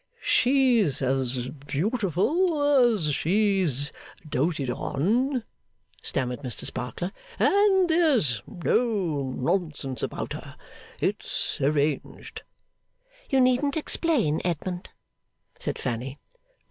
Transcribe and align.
'She's 0.19 0.99
as 0.99 1.49
beautiful 1.49 2.59
as 2.63 3.13
she's 3.13 3.91
doated 4.27 4.67
on,' 4.67 5.43
stammered 6.01 6.39
Mr 6.39 6.65
Sparkler 6.65 7.11
'and 7.37 7.87
there's 7.87 8.41
no 8.47 9.21
nonsense 9.31 10.01
about 10.01 10.33
her 10.33 10.55
it's 10.99 11.61
arranged' 11.61 12.41
'You 13.29 13.39
needn't 13.41 13.77
explain, 13.77 14.41
Edmund,' 14.43 14.89
said 15.59 15.77
Fanny. 15.77 16.17